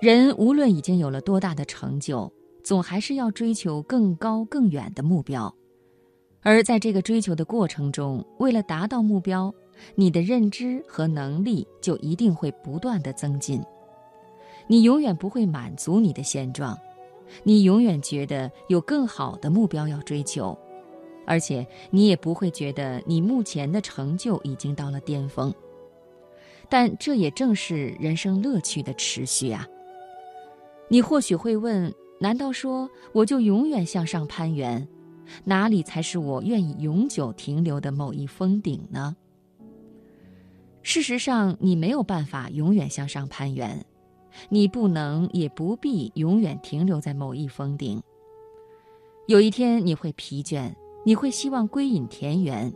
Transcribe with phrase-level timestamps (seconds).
[0.00, 5.52] 人无论已经有了多大的成就，总还是要追求更高更远的目标。
[6.40, 9.52] 而在这个追求的过程中，为了达到目标，
[9.96, 13.60] 你的认知和能力就一定会不断的增进。
[14.68, 16.78] 你永远不会满足你的现状，
[17.42, 20.56] 你永远觉得有更好的目标要追求，
[21.26, 25.52] 而且你也不会觉得你目前的成就已经到了巅峰。
[26.68, 29.66] 但这也正是人生乐趣的持续啊！
[30.88, 34.88] 你或许会问：难道说我就永远向上攀援？
[35.44, 39.14] 哪里才是我愿意永久停留的某一峰顶呢？
[40.82, 43.84] 事实上，你没有办法永远向上攀援，
[44.48, 48.02] 你不能也不必永远停留在某一峰顶。
[49.26, 50.72] 有一天你会疲倦，
[51.04, 52.72] 你会希望归隐田园。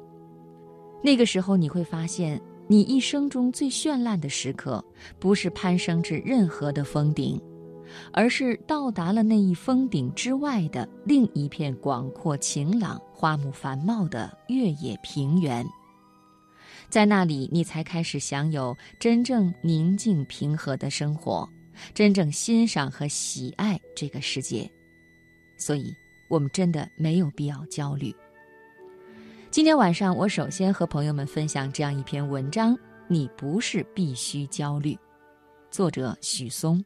[1.03, 2.39] 那个时候你会发现，
[2.69, 4.85] 你一生中最绚烂的时刻，
[5.19, 7.41] 不是攀升至任何的峰顶。
[8.13, 15.67] 而是到达了那一峰顶之外的另一片广阔晴朗、花木繁茂的越野平原，
[16.89, 21.49] 在那里，你才开始享有真正宁静平和的生活，
[21.95, 24.71] 真正欣赏和喜爱这个世界。
[25.57, 25.95] 所以，
[26.29, 28.15] 我们真的没有必要焦虑。
[29.51, 34.99] 今天晚上，我首先和朋友们分享这样一篇文章：你不是必须焦虑。
[35.71, 36.85] 作者许嵩。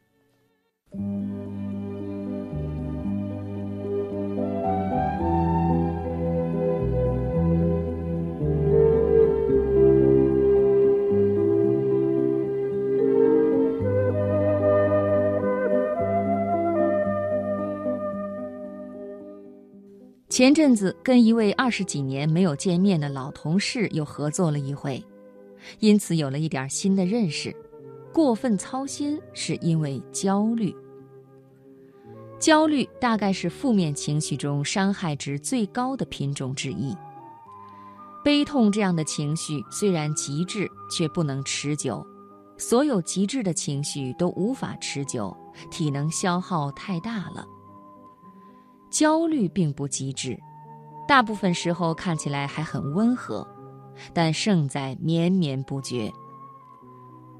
[20.29, 25.03] 前阵子跟一位二十几年没有见面的老同事又合作了一回，
[25.79, 27.55] 因此有了一点新的认识。
[28.17, 30.75] 过分操心是因为焦虑。
[32.39, 36.97] 焦虑大概是负面情绪中伤害值最高的品种之一。
[38.23, 42.03] 悲痛这样的情绪虽然极致，却不能持久。
[42.57, 45.37] 所有极致的情绪都无法持久，
[45.69, 47.45] 体能消耗太大了。
[48.89, 50.35] 焦虑并不极致，
[51.07, 53.47] 大部分时候看起来还很温和，
[54.11, 56.11] 但胜在绵绵不绝。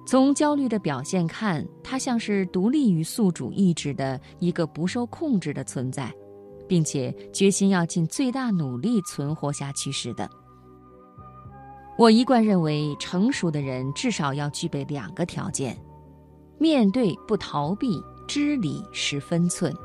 [0.08, 6.10] 从焦虑的表现看，它像是独立于宿主意志的一个不受控制的存在，
[6.66, 10.30] 并且决心要尽最大努力存活下去似的。
[11.98, 15.78] 我一贯认为，成熟的人至少要具备两个条件：
[16.58, 19.76] 面对不逃避，知理识分寸。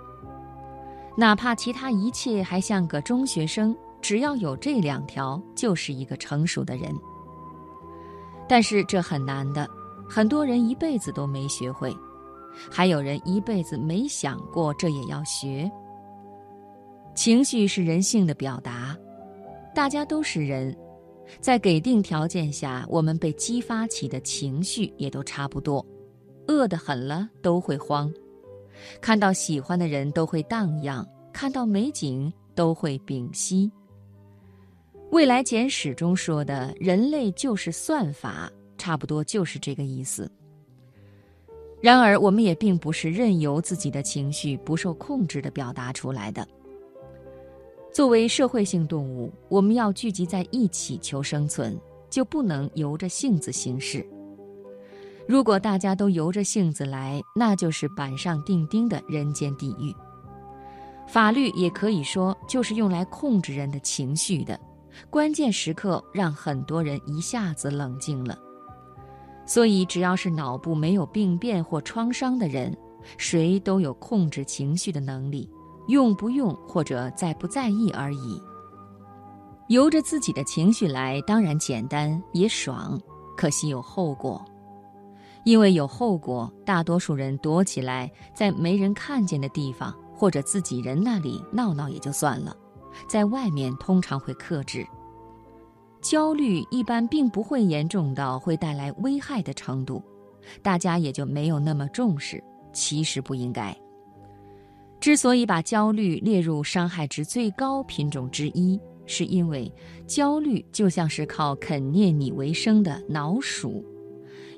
[1.16, 6.94] 哪怕其他一切还像个中学生，只要有这两条，就是一个成熟的人。
[8.48, 9.68] 但是这很难的。
[10.14, 11.90] 很多人一辈子都没学会，
[12.70, 15.72] 还有人一辈子没想过这也要学。
[17.14, 18.94] 情绪是人性的表达，
[19.74, 20.76] 大家都是人，
[21.40, 25.82] 在给定条件下，我们被激发起的情绪也都差不多。
[26.46, 28.12] 饿得很了都会慌，
[29.00, 33.72] 看到喜欢的人都会荡漾，看到美景都会屏息。
[35.10, 38.52] 未来简史中说的人类就是算法。
[38.82, 40.28] 差不多就是这个意思。
[41.80, 46.44] 然而，我们也并不是任由自己的情绪不受控制的表达出来的。
[47.92, 51.78] 作为社会性动物，我们要聚集在一起求生存，
[52.10, 54.04] 就不能由着性子行事。
[55.28, 59.94] 如果大家都由着性子来，那就是板上钉钉的人间地狱。
[61.06, 64.58] 法律也可以说就是用来控制人的情绪的，
[65.08, 68.36] 关键时刻让很多人一下子冷静了。
[69.44, 72.76] 所以，只要是脑部没有病变或创伤的人，
[73.18, 75.50] 谁都有控制情绪的能力，
[75.88, 78.40] 用不用或者在不在意而已。
[79.68, 83.00] 由着自己的情绪来，当然简单也爽，
[83.36, 84.44] 可惜有后果。
[85.44, 92.56] 因为有后果，大多数人躲起来，在没人看见的地方或者自己人那里闹闹也就算了，
[93.08, 94.86] 在外面通常会克制。
[96.02, 100.02] 焦虑一般并不会严重到会带来危害的程度，
[100.60, 102.42] 大家也就没有那么重视。
[102.72, 103.76] 其实不应该。
[104.98, 109.70] 之所以把焦虑列入伤害值最高品种之一，是因为
[110.06, 113.84] 焦虑就像是靠啃啮你为生的老鼠，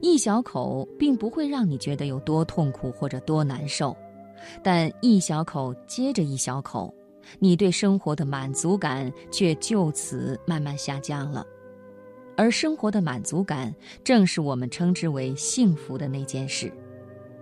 [0.00, 3.96] 一小口并不会让你觉得有多痛苦或者多难受，
[4.62, 6.94] 但一小口接着一小口。
[7.38, 11.46] 你对生活的满足感却就此慢慢下降了，
[12.36, 16.72] 而生活的满足感正是我们称之为幸福的那件事。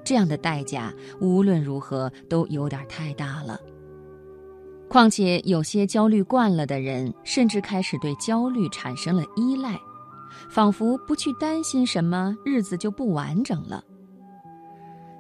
[0.05, 3.61] 这样的代价无论如何都有点太大了。
[4.89, 9.81] 况且有些焦虑惯了的人，甚至开始对焦虑产生了依赖，
[10.51, 13.83] 仿佛不去担心什么，日子就不完整了。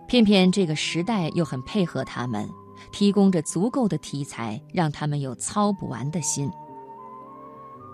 [0.06, 2.46] 偏偏这个时代又很配合他们，
[2.90, 6.50] 提供着足够的题材，让他们有操不完的心。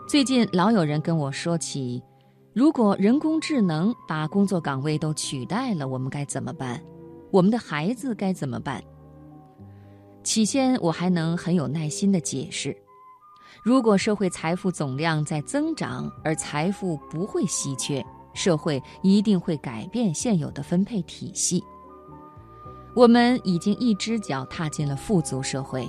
[0.08, 2.02] 最近老有人跟我说起，
[2.54, 6.82] 如果人工智能把工作岗位都取代了，我们该怎么办？
[7.30, 8.82] 我们的孩子该怎么办？
[10.24, 12.76] 起先我还能很有耐心地解释，
[13.62, 21.62] 如果社会财富总量在增长，而财富不会稀缺，社会一定会改变现有的分配体系。
[22.98, 25.88] 我们已经一只脚踏进了富足社会，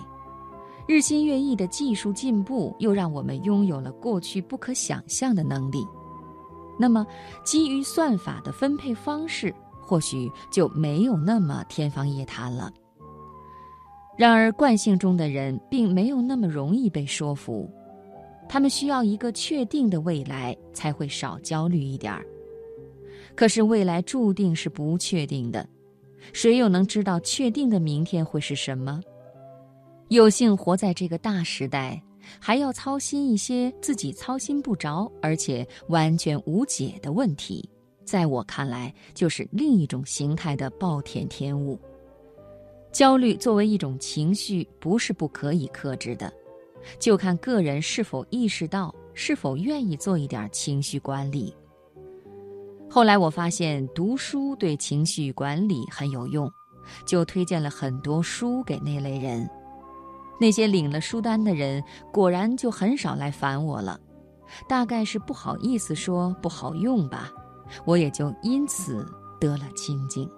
[0.87, 5.83] 日新月异的技术进步又让我们拥有了过去不可想象的能力。
[6.77, 7.03] 那么，
[7.43, 9.51] 基于算法的分配方式，
[9.81, 12.71] 或许就没有那么天方夜谭了。
[14.15, 17.67] 然而，惯性中的人并没有那么容易被说服，
[18.47, 22.23] 他们需要一个确定的未来，才会少焦虑一点儿。
[23.35, 25.67] 可是，未来注定是不确定的。
[26.33, 29.01] 谁又能知道确定的明天会是什么？
[30.09, 32.01] 有幸活在这个大时代，
[32.39, 37.69] 还要操心一些自己操心不着而且完全无解的问题，
[38.03, 41.79] 在我看来，就是另一种形态的暴殄天物。
[42.91, 46.33] 焦虑作为一种情绪，不是不可以克制的，
[46.97, 51.53] 就看个人是否意识到，是否愿意做一点情绪管理。
[52.91, 56.51] 后来我发现读书对情绪管理很有用，
[57.05, 59.47] 就推荐了很多书给那类人。
[60.41, 63.99] 那些领了书单的人果然就很少来烦我了，
[64.67, 67.29] 大概是不好意思说不好用吧，
[67.85, 69.05] 我也就因此
[69.39, 70.29] 得了清净。